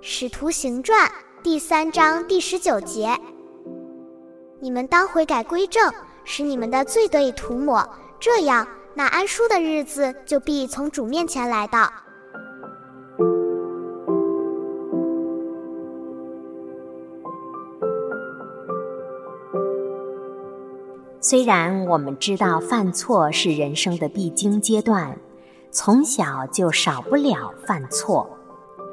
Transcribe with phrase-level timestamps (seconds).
[0.00, 1.10] 使徒行传
[1.42, 3.18] 第三章第十九节：
[4.60, 5.92] 你们当悔改归正，
[6.24, 7.88] 使你们的罪得以涂抹，
[8.20, 11.92] 这样那安舒的日子就必从主面前来到。
[21.24, 25.16] 虽然我们知道犯错是人生的必经阶段，
[25.70, 28.28] 从小就少不了犯错。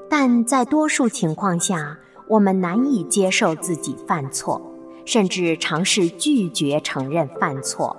[0.08, 4.62] 但在多数情况下，我们难以接受自己犯错，
[5.06, 7.98] 甚至尝试拒绝承认犯错，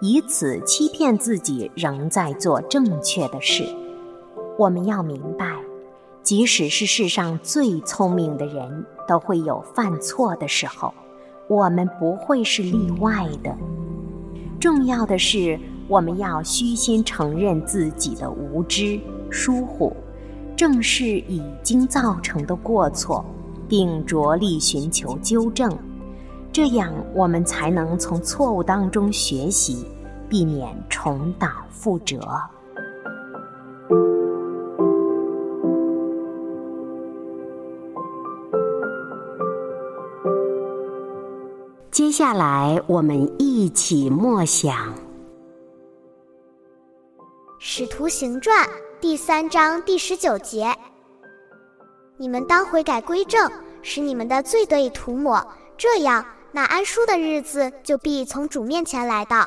[0.00, 3.64] 以此欺骗自己仍在做正确的事。
[4.56, 5.56] 我们要明白，
[6.22, 10.94] 即使是世上最聪明的人都会有犯错的时候，
[11.52, 13.54] 我们不会是例外的。
[14.58, 18.98] 重要的是，我们要虚心承认自己的无知、
[19.30, 19.94] 疏忽。
[20.56, 23.22] 正视已经造成的过错，
[23.68, 25.76] 并着力寻求纠正，
[26.50, 29.84] 这样我们才能从错误当中学习，
[30.28, 32.20] 避免重蹈覆辙。
[41.92, 44.94] 接下来，我们一起默想
[47.58, 48.66] 《使徒行传》。
[48.98, 50.74] 第三章第十九节：
[52.16, 53.52] 你们当悔改归正，
[53.82, 59.46] 使你们的罪得以涂抹，这样那安舒的日子就必从主面前来到。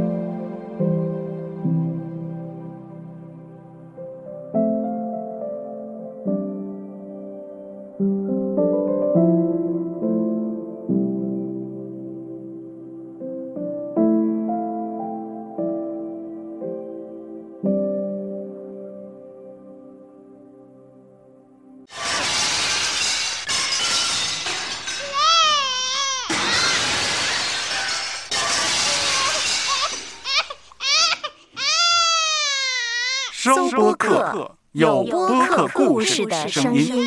[33.43, 37.03] 收播客，有播客故事的声音。